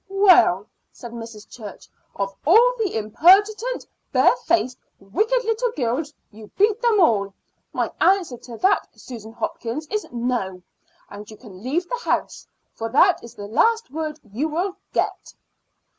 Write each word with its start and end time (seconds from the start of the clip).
"Well," 0.09 0.65
said 0.91 1.11
Mrs. 1.11 1.47
Church, 1.47 1.87
"of 2.15 2.33
all 2.43 2.73
the 2.79 2.97
impertinent, 2.97 3.85
bare 4.11 4.35
faced, 4.47 4.79
wicked 4.99 5.43
little 5.45 5.69
girls, 5.73 6.11
you 6.31 6.47
beat 6.57 6.81
them 6.81 6.99
all. 6.99 7.35
My 7.71 7.91
answer 8.01 8.35
to 8.37 8.57
that, 8.57 8.99
Susan 8.99 9.33
Hopkins, 9.33 9.85
is 9.91 10.07
no; 10.11 10.63
and 11.11 11.29
you 11.29 11.37
can 11.37 11.61
leave 11.61 11.87
the 11.87 11.99
house, 12.03 12.47
for 12.73 12.89
that 12.89 13.23
is 13.23 13.35
the 13.35 13.45
last 13.45 13.91
word 13.91 14.19
you 14.23 14.47
will 14.49 14.75
get." 14.91 15.35